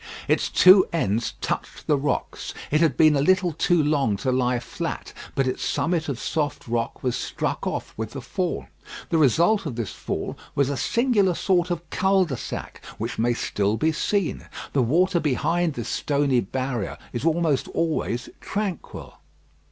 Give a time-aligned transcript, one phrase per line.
[0.27, 2.55] Its two ends touched the rocks.
[2.71, 6.67] It had been a little too long to lie flat, but its summit of soft
[6.67, 8.65] rock was struck off with the fall.
[9.09, 13.35] The result of this fall was a singular sort of cul de sac, which may
[13.35, 14.47] still be seen.
[14.73, 19.19] The water behind this stony barrier is almost always tranquil.